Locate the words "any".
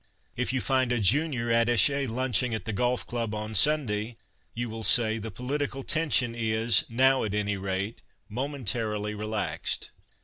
7.35-7.55